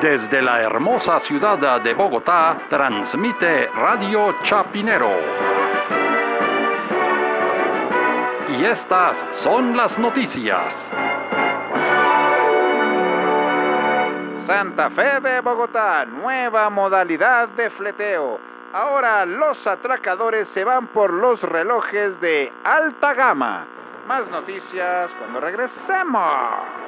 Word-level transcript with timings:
Desde 0.00 0.42
la 0.42 0.60
hermosa 0.60 1.18
ciudad 1.18 1.80
de 1.80 1.94
Bogotá, 1.94 2.58
transmite 2.68 3.66
Radio 3.68 4.34
Chapinero. 4.42 5.10
Y 8.50 8.64
estas 8.66 9.16
son 9.30 9.74
las 9.74 9.98
noticias. 9.98 10.90
Santa 14.44 14.90
Fe 14.90 15.18
de 15.20 15.40
Bogotá, 15.40 16.04
nueva 16.04 16.68
modalidad 16.68 17.48
de 17.48 17.70
fleteo. 17.70 18.38
Ahora 18.74 19.24
los 19.24 19.66
atracadores 19.66 20.46
se 20.48 20.62
van 20.62 20.88
por 20.88 21.10
los 21.10 21.42
relojes 21.42 22.20
de 22.20 22.52
alta 22.64 23.14
gama. 23.14 23.64
Más 24.06 24.28
noticias 24.28 25.10
cuando 25.18 25.40
regresemos. 25.40 26.86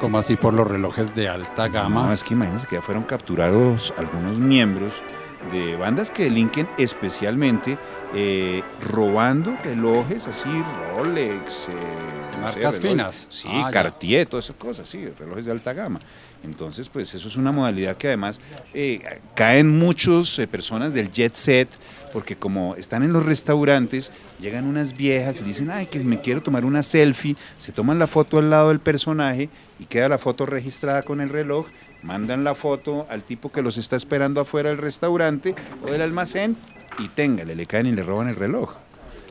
¿Cómo 0.00 0.18
así 0.18 0.36
por 0.36 0.54
los 0.54 0.66
relojes 0.66 1.14
de 1.14 1.28
alta 1.28 1.68
gama? 1.68 2.06
No, 2.06 2.12
es 2.12 2.24
que 2.24 2.34
imagínense 2.34 2.66
que 2.66 2.76
ya 2.76 2.82
fueron 2.82 3.04
capturados 3.04 3.92
algunos 3.98 4.38
miembros 4.38 5.02
de 5.52 5.76
bandas 5.76 6.10
que 6.10 6.24
delinquen 6.24 6.68
especialmente 6.78 7.78
eh, 8.14 8.62
robando 8.80 9.54
relojes 9.62 10.26
así, 10.26 10.48
Rolex, 10.96 11.68
eh, 11.68 11.72
Sé, 12.40 12.60
marcas 12.60 12.78
finas. 12.78 13.26
Sí, 13.30 13.48
Ah. 13.50 13.70
Cartier, 13.72 14.26
todas 14.26 14.46
esas 14.46 14.56
cosas, 14.56 14.88
sí, 14.88 15.06
relojes 15.18 15.44
de 15.46 15.52
alta 15.52 15.72
gama. 15.72 16.00
Entonces, 16.42 16.88
pues 16.88 17.12
eso 17.12 17.28
es 17.28 17.36
una 17.36 17.52
modalidad 17.52 17.98
que 17.98 18.06
además 18.06 18.40
eh, 18.72 19.02
caen 19.34 19.68
muchas 19.78 20.40
personas 20.50 20.94
del 20.94 21.10
jet 21.10 21.34
set, 21.34 21.68
porque 22.14 22.34
como 22.34 22.76
están 22.76 23.02
en 23.02 23.12
los 23.12 23.26
restaurantes, 23.26 24.10
llegan 24.40 24.66
unas 24.66 24.96
viejas 24.96 25.40
y 25.42 25.44
dicen, 25.44 25.70
ay, 25.70 25.84
que 25.84 26.00
me 26.00 26.18
quiero 26.18 26.42
tomar 26.42 26.64
una 26.64 26.82
selfie, 26.82 27.36
se 27.58 27.72
toman 27.72 27.98
la 27.98 28.06
foto 28.06 28.38
al 28.38 28.48
lado 28.48 28.68
del 28.70 28.80
personaje 28.80 29.50
y 29.78 29.84
queda 29.84 30.08
la 30.08 30.16
foto 30.16 30.46
registrada 30.46 31.02
con 31.02 31.20
el 31.20 31.28
reloj, 31.28 31.66
mandan 32.02 32.42
la 32.42 32.54
foto 32.54 33.06
al 33.10 33.22
tipo 33.22 33.52
que 33.52 33.60
los 33.60 33.76
está 33.76 33.96
esperando 33.96 34.40
afuera 34.40 34.70
del 34.70 34.78
restaurante 34.78 35.54
o 35.86 35.90
del 35.92 36.00
almacén 36.00 36.56
y 36.98 37.08
téngale, 37.08 37.54
le 37.54 37.66
caen 37.66 37.86
y 37.86 37.92
le 37.92 38.02
roban 38.02 38.28
el 38.28 38.36
reloj. 38.36 38.76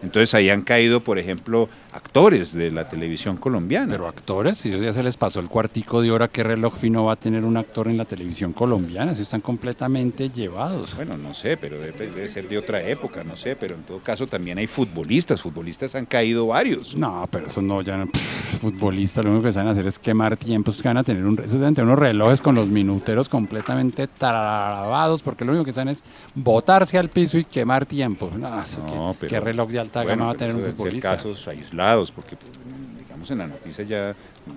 Entonces 0.01 0.33
ahí 0.33 0.49
han 0.49 0.61
caído, 0.61 1.01
por 1.03 1.19
ejemplo, 1.19 1.69
actores 1.91 2.53
de 2.53 2.71
la 2.71 2.87
televisión 2.87 3.37
colombiana. 3.37 3.91
Pero 3.91 4.07
actores, 4.07 4.57
si 4.57 4.69
ya 4.77 4.93
se 4.93 5.03
les 5.03 5.17
pasó 5.17 5.39
el 5.39 5.47
cuartico 5.49 6.01
de 6.01 6.11
hora, 6.11 6.27
¿qué 6.27 6.43
reloj 6.43 6.75
fino 6.77 7.05
va 7.05 7.13
a 7.13 7.15
tener 7.15 7.43
un 7.45 7.57
actor 7.57 7.87
en 7.87 7.97
la 7.97 8.05
televisión 8.05 8.53
colombiana? 8.53 9.13
Si 9.13 9.21
están 9.23 9.41
completamente 9.41 10.29
llevados. 10.29 10.95
Bueno, 10.95 11.17
no 11.17 11.33
sé, 11.33 11.57
pero 11.57 11.79
debe, 11.79 12.07
debe 12.07 12.27
ser 12.29 12.47
de 12.47 12.57
otra 12.57 12.81
época, 12.87 13.23
no 13.23 13.35
sé, 13.35 13.55
pero 13.55 13.75
en 13.75 13.83
todo 13.83 13.99
caso 13.99 14.25
también 14.27 14.57
hay 14.57 14.67
futbolistas, 14.67 15.41
futbolistas 15.41 15.95
han 15.95 16.05
caído 16.05 16.47
varios. 16.47 16.95
No, 16.95 17.27
pero 17.31 17.47
eso 17.47 17.61
no, 17.61 17.81
ya 17.81 17.97
no, 17.97 18.07
pff, 18.07 18.59
futbolistas, 18.61 19.23
lo 19.25 19.31
único 19.31 19.45
que 19.45 19.51
saben 19.51 19.69
hacer 19.69 19.85
es 19.87 19.99
quemar 19.99 20.37
tiempos, 20.37 20.81
que 20.81 20.87
van 20.87 20.97
a 20.97 21.03
tener 21.03 21.25
un, 21.25 21.39
unos 21.39 21.99
relojes 21.99 22.41
con 22.41 22.55
los 22.55 22.67
minuteros 22.67 23.27
completamente 23.29 24.07
trabados, 24.07 25.21
porque 25.21 25.45
lo 25.45 25.51
único 25.51 25.65
que 25.65 25.71
saben 25.71 25.89
es 25.89 26.03
botarse 26.35 26.97
al 26.97 27.09
piso 27.09 27.37
y 27.37 27.43
quemar 27.43 27.85
tiempo. 27.85 28.31
No, 28.37 28.61
eso 28.61 28.79
No, 28.85 29.11
¿qué, 29.13 29.17
pero- 29.21 29.29
qué 29.29 29.39
reloj 29.39 29.69
de 29.69 29.79
alta 29.89 30.03
Bueno, 30.03 30.19
gama 30.19 30.25
va 30.27 30.31
a 30.31 30.35
tener 30.37 30.55
un 30.55 30.61
deben 30.61 30.71
ser 30.71 30.77
futbolista? 30.77 31.11
casos 31.11 31.47
aislados, 31.47 32.11
porque 32.11 32.35
pues, 32.35 32.51
digamos 32.99 33.31
en 33.31 33.37
la 33.39 33.47
noticia 33.47 33.83
ya 33.83 34.15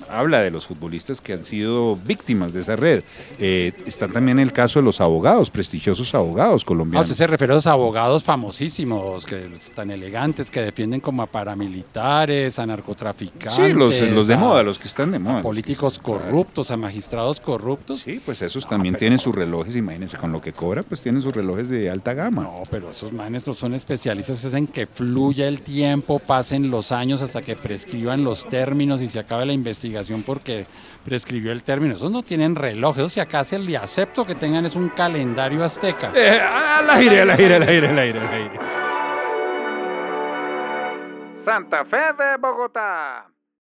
habla 0.09 0.41
de 0.43 0.51
los 0.51 0.67
futbolistas 0.67 1.21
que 1.21 1.33
han 1.33 1.45
sido 1.45 1.97
víctimas 1.97 2.53
de 2.53 2.61
esa 2.61 2.77
red. 2.77 3.03
Eh, 3.39 3.73
está 3.87 4.09
también 4.09 4.39
el 4.39 4.53
caso 4.53 4.79
de 4.79 4.85
los 4.85 5.01
abogados, 5.01 5.51
prestigiosos 5.51 6.15
abogados 6.15 6.63
Ah, 6.65 6.67
colombianos. 6.67 7.11
usted 7.11 7.25
se 7.25 7.27
refiere 7.27 7.53
a 7.53 7.57
los 7.57 7.67
abogados 7.67 8.25
famosísimos, 8.25 9.25
que 9.27 9.49
tan 9.75 9.91
elegantes, 9.91 10.51
que 10.51 10.61
defienden 10.61 11.01
como 11.01 11.23
a 11.23 11.27
paramilitares, 11.27 12.59
a 12.59 12.67
narcotraficantes. 12.67 13.55
sí, 13.55 13.73
los, 13.73 14.01
los 14.11 14.27
de 14.27 14.35
a 14.35 14.39
moda, 14.39 14.63
los 14.63 14.79
que 14.79 14.89
están 14.89 15.11
de 15.13 15.19
moda. 15.19 15.39
que- 15.39 15.43
Políticos 15.43 15.99
corruptos, 15.99 16.71
a 16.71 16.77
magistrados 16.77 17.41
corruptos. 17.41 18.01
Sí, 18.01 18.21
pues 18.25 18.43
esos 18.43 18.67
también 18.67 18.95
tienen 18.97 19.19
sus 19.19 19.35
relojes, 19.35 19.77
imagínense, 19.77 20.17
con 20.17 20.33
lo 20.33 20.41
que 20.41 20.53
cobra, 20.53 20.83
pues 20.83 21.03
tienen 21.03 21.23
sus 21.23 21.35
relojes 21.35 21.69
de 21.69 21.91
alta 21.91 22.15
gama. 22.15 22.43
No, 22.45 22.63
pero 22.71 22.91
esos 22.91 23.13
maestros 23.13 23.59
son 23.59 23.75
especialistas 23.75 24.45
es 24.45 24.55
en 24.55 24.67
que 24.67 24.87
fluya 24.87 25.49
el 25.49 25.63
tiempo, 25.63 26.19
pasen 26.19 26.71
los 26.71 26.93
años 26.93 27.23
hasta 27.23 27.43
que 27.43 27.57
prescriban 27.57 28.25
los 28.25 28.49
términos 28.49 29.01
y 29.03 29.09
se 29.09 29.19
acabe 29.19 29.47
la 29.47 29.53
investigación 29.53 29.82
porque 30.25 30.67
prescribió 31.05 31.53
el 31.53 31.63
término. 31.63 31.95
Esos 31.95 32.11
no 32.11 32.23
tienen 32.23 32.55
reloj, 32.55 32.99
esos 32.99 33.13
si 33.13 33.21
acá 33.21 33.45
se 33.45 33.59
le 33.59 33.77
acepto 33.77 34.25
que 34.25 34.35
tengan 34.35 34.67
es 34.67 34.77
un 34.77 34.89
calendario 34.91 35.65
azteca. 35.65 36.13
Eh, 36.15 36.41
al 36.41 36.91
aire, 36.91 37.21
al 37.23 37.31
aire, 37.31 37.55
al 37.57 37.63
aire, 37.63 37.89
al 37.89 37.99
aire, 37.99 38.21
al 38.21 38.33
aire. 38.33 38.59
Santa 41.37 41.85
Fe 41.85 41.97
de 41.97 42.37
Bogotá. 42.39 43.27